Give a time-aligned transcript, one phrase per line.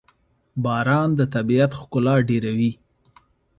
[0.63, 2.71] باران د طبیعت ښکلا ډېروي.